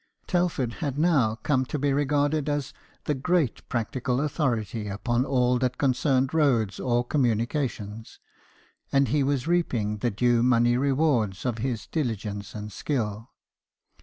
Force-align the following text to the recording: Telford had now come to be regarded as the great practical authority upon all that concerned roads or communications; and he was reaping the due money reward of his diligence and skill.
Telford 0.25 0.73
had 0.81 0.97
now 0.97 1.35
come 1.43 1.63
to 1.65 1.77
be 1.77 1.93
regarded 1.93 2.49
as 2.49 2.73
the 3.03 3.13
great 3.13 3.69
practical 3.69 4.19
authority 4.19 4.87
upon 4.87 5.25
all 5.25 5.59
that 5.59 5.77
concerned 5.77 6.33
roads 6.33 6.79
or 6.79 7.03
communications; 7.05 8.17
and 8.91 9.09
he 9.09 9.21
was 9.21 9.45
reaping 9.47 9.97
the 9.97 10.09
due 10.09 10.41
money 10.41 10.75
reward 10.75 11.37
of 11.45 11.59
his 11.59 11.85
diligence 11.85 12.55
and 12.55 12.71
skill. 12.71 13.29